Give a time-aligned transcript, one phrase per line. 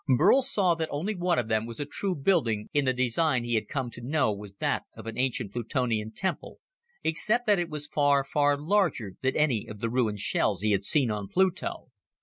[0.17, 3.53] Burl saw that only one of them was a true building in the design he
[3.53, 6.57] had come to know was that of an ancient Plutonian temple
[7.03, 10.83] except that it was far, far larger than any of the ruined shells he had
[10.83, 11.89] seen on Pluto.